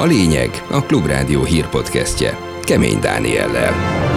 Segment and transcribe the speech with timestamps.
[0.00, 4.09] A lényeg a Klubrádió hírpodcastje Kemény Dániellel.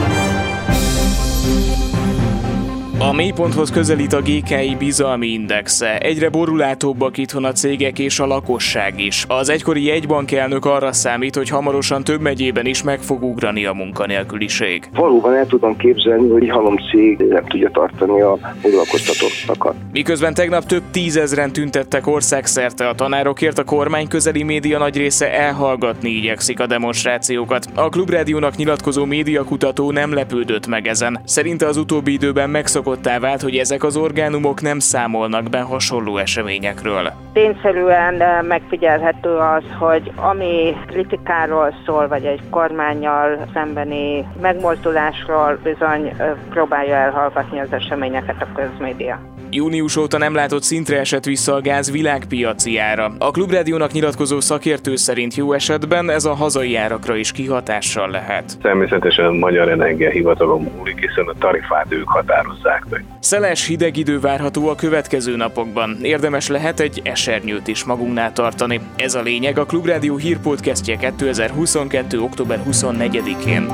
[3.10, 5.98] A mélyponthoz közelít a GKI bizalmi indexe.
[5.98, 9.26] Egyre borulátóbbak itthon a cégek és a lakosság is.
[9.28, 14.90] Az egykori jegybankelnök arra számít, hogy hamarosan több megyében is meg fog ugrani a munkanélküliség.
[14.94, 19.76] Valóban el tudom képzelni, hogy halom cég nem tudja tartani a foglalkoztatottakat.
[19.92, 26.10] Miközben tegnap több tízezren tüntettek országszerte a tanárokért, a kormány közeli média nagy része elhallgatni
[26.10, 27.66] igyekszik a demonstrációkat.
[27.76, 31.22] A Klubrádiónak nyilatkozó médiakutató nem lepődött meg ezen.
[31.26, 36.18] Szerinte az utóbbi időben megszokott megszokottá vált, hogy ezek az orgánumok nem számolnak be hasonló
[36.18, 37.12] eseményekről.
[37.34, 46.32] Tényszerűen eh, megfigyelhető az, hogy ami kritikáról szól, vagy egy kormányjal szembeni megmozdulásról bizony eh,
[46.50, 49.33] próbálja elhallgatni az eseményeket a közmédia.
[49.54, 53.12] Június óta nem látott szintre esett vissza a gáz világpiaci ára.
[53.18, 58.58] A Klubrádiónak nyilatkozó szakértő szerint jó esetben ez a hazai árakra is kihatással lehet.
[58.62, 63.06] Természetesen a Magyar Energiahivatalon múlik, hiszen a tarifát ők határozzák meg.
[63.20, 65.98] Szeles hideg idő várható a következő napokban.
[66.02, 68.80] Érdemes lehet egy esernyőt is magunknál tartani.
[68.96, 72.22] Ez a lényeg a Klubrádió hírpodcastje 2022.
[72.22, 73.68] október 24-én.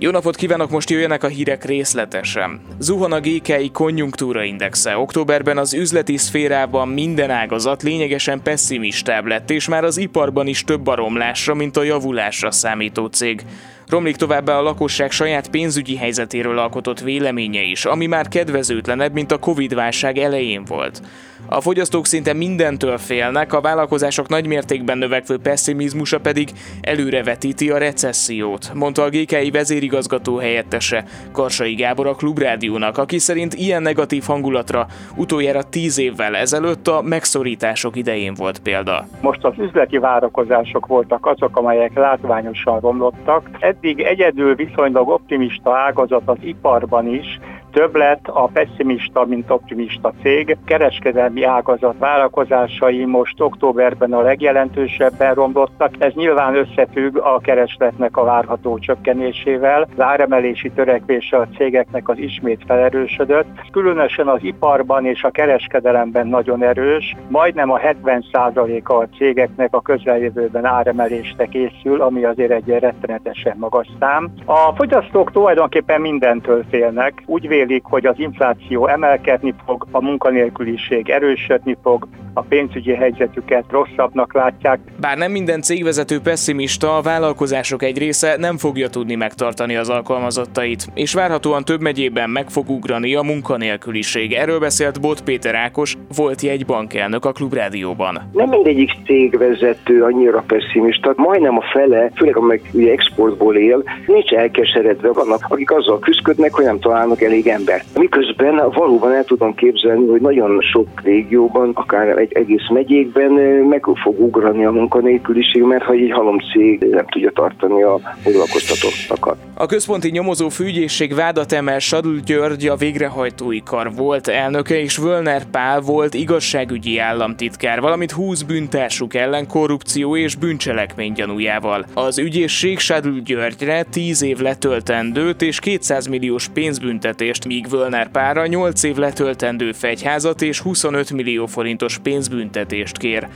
[0.00, 2.60] Jó napot kívánok, most jöjjenek a hírek részletesen.
[2.78, 4.96] Zuhan a GKI konjunktúra indexe.
[4.96, 10.86] Októberben az üzleti szférában minden ágazat lényegesen pessimistább lett, és már az iparban is több
[10.86, 13.44] a romlásra, mint a javulásra számító cég.
[13.86, 19.38] Romlik továbbá a lakosság saját pénzügyi helyzetéről alkotott véleménye is, ami már kedvezőtlenebb, mint a
[19.38, 21.02] Covid-válság elején volt.
[21.50, 26.48] A fogyasztók szinte mindentől félnek, a vállalkozások nagymértékben növekvő pessimizmusa pedig
[26.80, 33.82] előrevetíti a recessziót, mondta a GKI vezérigazgató helyettese Karsai Gábor a Klubrádiónak, aki szerint ilyen
[33.82, 39.06] negatív hangulatra utoljára tíz évvel ezelőtt a megszorítások idején volt példa.
[39.20, 43.50] Most az üzleti várakozások voltak azok, amelyek látványosan romlottak.
[43.58, 47.38] Eddig egyedül viszonylag optimista ágazat az iparban is,
[47.70, 50.56] több lett a pessimista, mint optimista cég.
[50.64, 55.90] Kereskedelmi ágazat vállalkozásai most októberben a legjelentősebben romlottak.
[55.98, 59.88] Ez nyilván összefügg a keresletnek a várható csökkenésével.
[59.96, 63.70] Az áremelési törekvése a cégeknek az ismét felerősödött.
[63.72, 67.16] Különösen az iparban és a kereskedelemben nagyon erős.
[67.28, 74.30] Majdnem a 70%-a a cégeknek a közeljövőben áremelésre készül, ami azért egy rettenetesen magas szám.
[74.44, 77.22] A fogyasztók tulajdonképpen mindentől félnek.
[77.26, 82.08] Úgy vélik, hogy az infláció emelkedni fog, a munkanélküliség erősödni fog,
[82.38, 84.78] a pénzügyi helyzetüket rosszabbnak látják.
[85.00, 90.86] Bár nem minden cégvezető pessimista, a vállalkozások egy része nem fogja tudni megtartani az alkalmazottait,
[90.94, 94.32] és várhatóan több megyében meg fog ugrani a munkanélküliség.
[94.32, 98.20] Erről beszélt Bot Péter Ákos, volt jegybankelnök a Klubrádióban.
[98.32, 105.12] Nem mindegyik cégvezető annyira pessimista, majdnem a fele, főleg amelyek ugye exportból él, nincs elkeseredve.
[105.12, 107.82] Vannak, akik azzal küzdködnek, hogy nem találnak elég ember.
[107.94, 113.32] Miközben valóban el tudom képzelni, hogy nagyon sok régióban, akár egy egész megyékben
[113.68, 119.36] meg fog ugrani a munkanélküliség, mert ha egy halomcég nem tudja tartani a foglalkoztatottakat.
[119.54, 125.44] A központi nyomozó fűgyészség vádat emel Sadl György a végrehajtói kar volt elnöke, és Völner
[125.50, 131.84] Pál volt igazságügyi államtitkár, valamint 20 bűntársuk ellen korrupció és bűncselekmény gyanújával.
[131.94, 138.82] Az ügyészség Sadl Györgyre 10 év letöltendőt és 200 milliós pénzbüntetést, míg Völner Pálra 8
[138.82, 143.28] év letöltendő fegyházat és 25 millió forintos pénzbüntetést kér.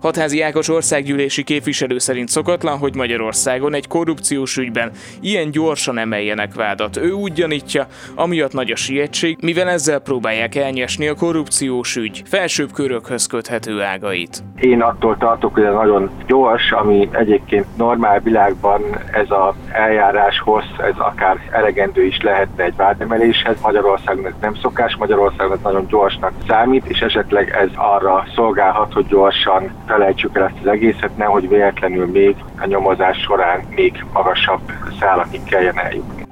[0.00, 6.96] Hatházi Ákos országgyűlési képviselő szerint szokatlan, hogy Magyarországon egy korrupciós ügyben ilyen gyorsan emeljenek vádat.
[6.96, 12.72] Ő úgy gyanítja, amiatt nagy a sietség, mivel ezzel próbálják elnyesni a korrupciós ügy felsőbb
[12.72, 14.42] körökhöz köthető ágait.
[14.60, 18.82] Én attól tartok, hogy ez nagyon gyors, ami egyébként normál világban
[19.12, 23.60] ez az eljárás hossz, ez akár elegendő is lehetne egy vádemeléshez.
[23.62, 30.36] Magyarországnak nem szokás, Magyarországnak nagyon gyorsnak számít, és esetleg ez arra szolgálhat, hogy gyorsan felejtsük
[30.36, 34.60] el ezt az egészet, nehogy véletlenül még a nyomozás során még magasabb
[35.00, 36.26] szálakig kelljen eljutni.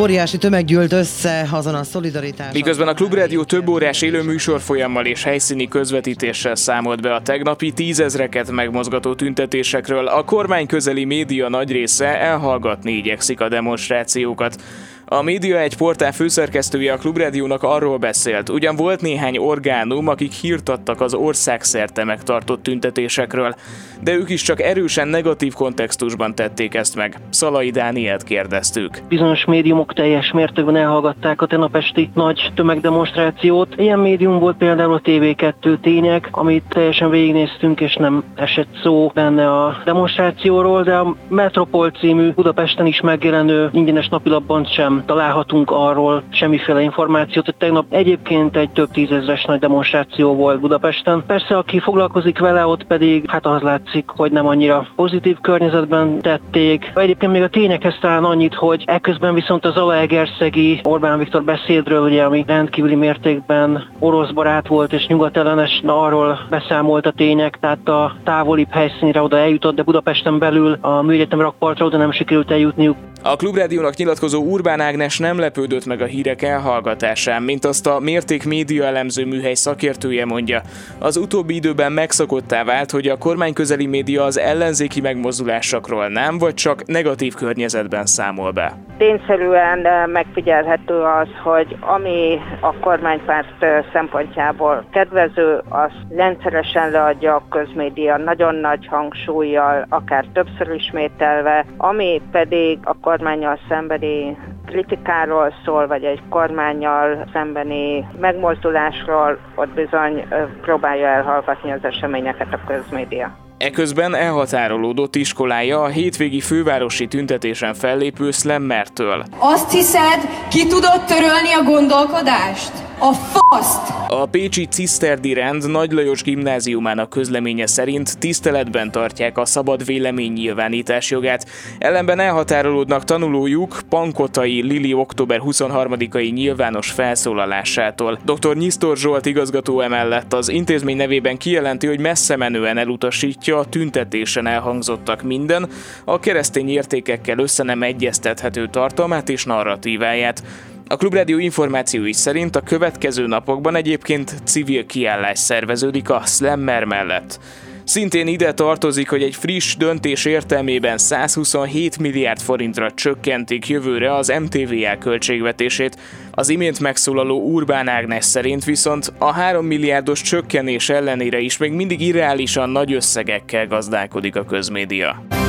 [0.00, 2.52] Óriási tömeg gyűlt össze azon a szolidaritás.
[2.52, 8.50] Miközben a Klubrádió több órás élő műsorfolyammal és helyszíni közvetítéssel számolt be a tegnapi tízezreket
[8.50, 14.62] megmozgató tüntetésekről, a kormány közeli média nagy része elhallgatni igyekszik a demonstrációkat.
[15.12, 20.68] A média egy portál főszerkesztője a Klubrádiónak arról beszélt, ugyan volt néhány orgánum, akik hírt
[20.68, 23.54] adtak az országszerte megtartott tüntetésekről,
[24.02, 27.16] de ők is csak erősen negatív kontextusban tették ezt meg.
[27.30, 28.98] Szalai Dánielt kérdeztük.
[29.08, 33.74] Bizonyos médiumok teljes mértékben elhallgatták a tenapesti nagy tömegdemonstrációt.
[33.76, 39.50] Ilyen médium volt például a TV2 tények, amit teljesen végignéztünk, és nem esett szó benne
[39.50, 46.80] a demonstrációról, de a Metropol című Budapesten is megjelenő ingyenes napilapban sem találhatunk arról semmiféle
[46.82, 47.44] információt.
[47.44, 51.24] hogy Tegnap egyébként egy több tízezres nagy demonstráció volt Budapesten.
[51.26, 56.92] Persze, aki foglalkozik vele, ott pedig hát az látszik, hogy nem annyira pozitív környezetben tették.
[56.94, 62.22] Egyébként még a tényekhez talán annyit, hogy ekközben viszont az Alaegerszegi Orbán Viktor beszédről, ugye,
[62.22, 68.16] ami rendkívüli mértékben orosz barát volt és nyugatellenes, na arról beszámolt a tények, tehát a
[68.24, 72.96] távolibb helyszínre oda eljutott, de Budapesten belül a műegyetem rakpartra oda nem sikerült eljutniuk.
[73.22, 78.44] A Klubrádiónak nyilatkozó Urbán Ágnes nem lepődött meg a hírek elhallgatásán, mint azt a Mérték
[78.46, 80.60] média elemző műhely szakértője mondja.
[80.98, 86.54] Az utóbbi időben megszokottá vált, hogy a kormány közeli média az ellenzéki megmozdulásokról nem, vagy
[86.54, 88.76] csak negatív környezetben számol be.
[88.98, 97.42] Tényszerűen eh, megfigyelhető az, hogy ami a kormánypárt eh, szempontjából kedvező, az rendszeresen leadja a
[97.50, 104.36] közmédia nagyon nagy hangsúlyjal, akár többször ismételve, ami pedig a kormányjal szembeni
[104.66, 110.26] kritikáról szól, vagy egy kormányjal szembeni megmozdulásról, ott bizony
[110.62, 113.36] próbálja elhallgatni az eseményeket a közmédia.
[113.58, 119.24] Eközben elhatárolódott iskolája a hétvégi fővárosi tüntetésen fellépő Slammertől.
[119.38, 120.20] Azt hiszed,
[120.50, 122.89] ki tudod törölni a gondolkodást?
[123.02, 123.92] A faszt!
[124.08, 131.10] A Pécsi Ciszterdi Rend Nagy Lajos gimnáziumának közleménye szerint tiszteletben tartják a szabad vélemény nyilvánítás
[131.10, 131.46] jogát,
[131.78, 138.18] ellenben elhatárolódnak tanulójuk Pankotai Lili október 23-ai nyilvános felszólalásától.
[138.24, 138.56] Dr.
[138.56, 145.22] Nyisztor Zsolt igazgató emellett az intézmény nevében kijelenti, hogy messze menően elutasítja a tüntetésen elhangzottak
[145.22, 145.68] minden,
[146.04, 150.42] a keresztény értékekkel össze nem egyeztethető tartalmát és narratíváját.
[150.92, 157.40] A Klubrádió információi szerint a következő napokban egyébként civil kiállás szerveződik a Slammer mellett.
[157.84, 164.98] Szintén ide tartozik, hogy egy friss döntés értelmében 127 milliárd forintra csökkentik jövőre az MTVL
[164.98, 165.98] költségvetését.
[166.30, 172.00] Az imént megszólaló Urbán Ágnes szerint viszont a 3 milliárdos csökkenés ellenére is még mindig
[172.00, 175.39] irreálisan nagy összegekkel gazdálkodik a közmédia.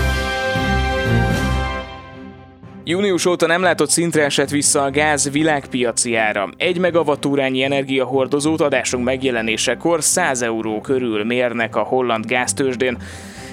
[2.84, 6.50] Június óta nem látott szintre esett vissza a gáz világpiaci ára.
[6.58, 12.98] Egy megavatúrányi energiahordozót adásunk megjelenésekor 100 euró körül mérnek a holland gáztősdén.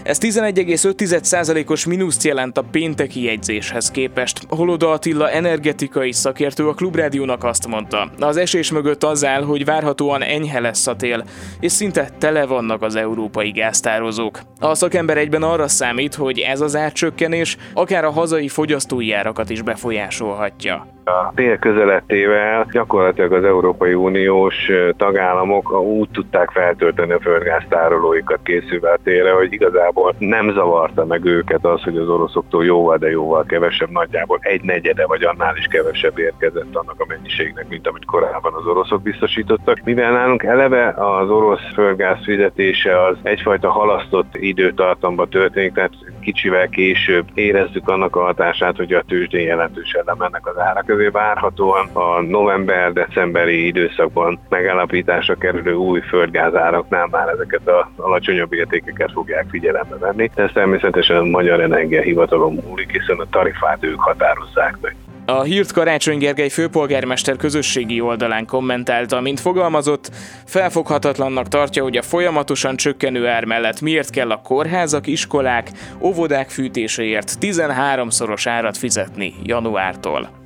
[0.08, 4.40] Ez 11,5%-os mínuszt jelent a pénteki jegyzéshez képest.
[4.48, 10.22] Holoda Attila energetikai szakértő a Klubrádiónak azt mondta, az esés mögött az áll, hogy várhatóan
[10.22, 11.24] enyhe lesz a tél,
[11.60, 14.40] és szinte tele vannak az európai gáztározók.
[14.60, 19.62] A szakember egyben arra számít, hogy ez az árcsökkenés akár a hazai fogyasztói árakat is
[19.62, 20.97] befolyásolhatja.
[21.08, 28.98] A tél közelettével gyakorlatilag az Európai Uniós tagállamok úgy tudták feltölteni a földgáztárolóikat készülve a
[29.04, 33.90] télre, hogy igazából nem zavarta meg őket az, hogy az oroszoktól jóval, de jóval kevesebb,
[33.90, 38.66] nagyjából egy negyede vagy annál is kevesebb érkezett annak a mennyiségnek, mint amit korábban az
[38.66, 39.80] oroszok biztosítottak.
[39.84, 47.26] Mivel nálunk eleve az orosz földgáz fizetése az egyfajta halasztott időtartamba történik, tehát kicsivel később
[47.34, 53.66] érezzük annak a hatását, hogy a tőzsdén jelentősen lemennek az árak közé várhatóan a november-decemberi
[53.66, 60.30] időszakban megállapításra kerülő új földgázáraknál már ezeket a alacsonyabb értékeket fogják figyelembe venni.
[60.34, 64.96] Ez természetesen a Magyar Energiahivatalon múlik, hiszen a tarifát ők határozzák meg.
[65.26, 70.10] A hírt Karácsony Gergely főpolgármester közösségi oldalán kommentálta, mint fogalmazott,
[70.44, 75.70] felfoghatatlannak tartja, hogy a folyamatosan csökkenő ár mellett miért kell a kórházak, iskolák,
[76.00, 80.37] óvodák fűtéséért 13-szoros árat fizetni januártól.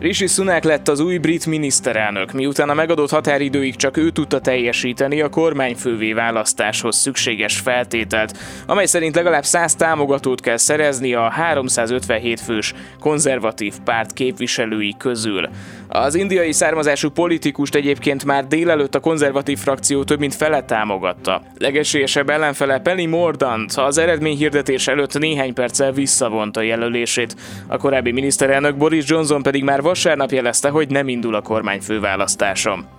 [0.00, 5.20] Rishi Sunak lett az új brit miniszterelnök, miután a megadott határidőig csak ő tudta teljesíteni
[5.20, 12.74] a kormányfővé választáshoz szükséges feltételt, amely szerint legalább 100 támogatót kell szerezni a 357 fős
[13.00, 15.48] konzervatív párt képviselői közül.
[15.88, 21.42] Az indiai származású politikust egyébként már délelőtt a konzervatív frakció több mint fele támogatta.
[21.56, 27.36] Legesélyesebb ellenfele Penny Mordant az eredményhirdetés előtt néhány perccel visszavonta jelölését.
[27.66, 32.97] A korábbi miniszterelnök Boris Johnson pedig már vasárnap jelezte, hogy nem indul a kormány főválasztáson.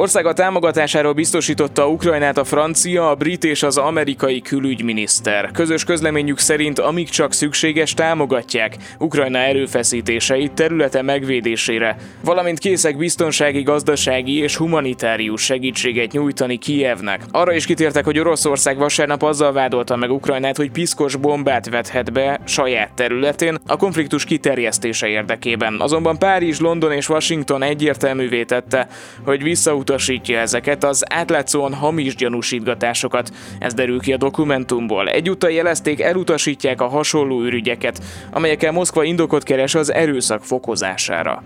[0.00, 5.50] Országa támogatásáról biztosította Ukrajnát a francia, a brit és az amerikai külügyminiszter.
[5.50, 14.38] Közös közleményük szerint amíg csak szükséges támogatják Ukrajna erőfeszítéseit területe megvédésére, valamint készek biztonsági, gazdasági
[14.38, 17.22] és humanitárius segítséget nyújtani Kijevnek.
[17.30, 22.40] Arra is kitértek, hogy Oroszország vasárnap azzal vádolta meg Ukrajnát, hogy piszkos bombát vethet be
[22.44, 25.76] saját területén a konfliktus kiterjesztése érdekében.
[25.80, 28.88] Azonban Párizs, London és Washington egyértelművé tette,
[29.24, 33.30] hogy visszaut elutasítja ezeket az átlátszóan hamis gyanúsítgatásokat.
[33.58, 35.08] Ez derül ki a dokumentumból.
[35.08, 41.42] Egyúttal jelezték, elutasítják a hasonló ürügyeket, amelyekkel Moszkva indokot keres az erőszak fokozására.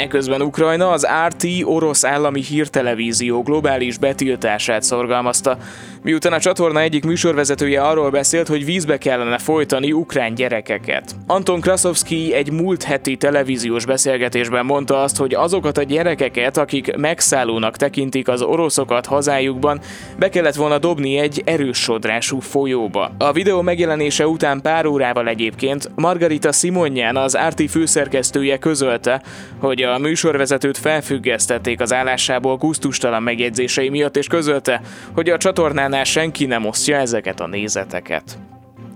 [0.00, 5.58] Eközben Ukrajna az RT orosz állami hírtelevízió globális betiltását szorgalmazta,
[6.02, 11.14] miután a csatorna egyik műsorvezetője arról beszélt, hogy vízbe kellene folytani ukrán gyerekeket.
[11.26, 17.76] Anton Krasovski egy múlt heti televíziós beszélgetésben mondta azt, hogy azokat a gyerekeket, akik megszállónak
[17.76, 19.80] tekintik az oroszokat hazájukban,
[20.18, 23.10] be kellett volna dobni egy erős sodrású folyóba.
[23.18, 29.22] A videó megjelenése után pár órával egyébként Margarita Simonyan, az RT főszerkesztője közölte,
[29.58, 34.80] hogy a műsorvezetőt felfüggesztették az állásából gusztustalan megjegyzései miatt, és közölte,
[35.12, 38.38] hogy a csatornánál senki nem osztja ezeket a nézeteket.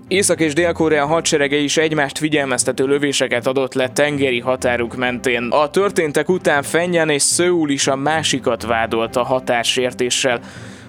[0.07, 5.47] Észak- és Dél-Korea hadserege is egymást figyelmeztető lövéseket adott le tengeri határuk mentén.
[5.49, 10.39] A történtek után Fenyen és Szöul is a másikat vádolta határsértéssel.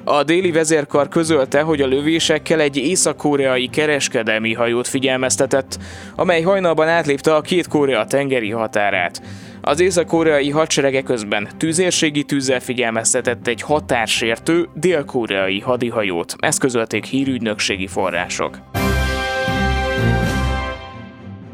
[0.04, 5.78] A déli vezérkar közölte, hogy a lövésekkel egy észak-koreai kereskedelmi hajót figyelmeztetett,
[6.16, 9.22] amely hajnalban átlépte a két Korea tengeri határát.
[9.68, 18.58] Az észak-koreai hadserege közben tűzérségi tűzzel figyelmeztetett egy határsértő dél-koreai hadihajót, ezt közölték hírügynökségi források.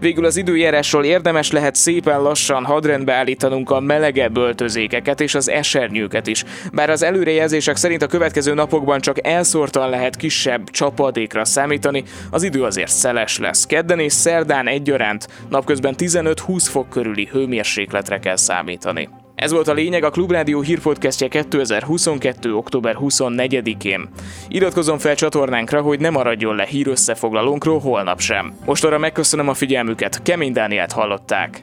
[0.03, 6.27] Végül az időjárásról érdemes lehet szépen lassan hadrendbe állítanunk a melegebb öltözékeket és az esernyőket
[6.27, 6.45] is.
[6.73, 12.65] Bár az előrejelzések szerint a következő napokban csak elszórtan lehet kisebb csapadékra számítani, az idő
[12.65, 13.67] azért szeles lesz.
[13.67, 19.09] Kedden és szerdán egyaránt napközben 15-20 fok körüli hőmérsékletre kell számítani.
[19.43, 22.55] Ez volt a lényeg a Klubrádió hírpodcastje 2022.
[22.55, 24.09] október 24-én.
[24.49, 28.53] Iratkozom fel csatornánkra, hogy ne maradjon le hír összefoglalónkról holnap sem.
[28.65, 31.63] Most arra megköszönöm a figyelmüket, Kemény Dánielt hallották.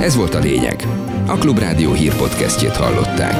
[0.00, 0.82] Ez volt a lényeg.
[1.26, 3.34] A Klubrádió hírpodcastjét hallották.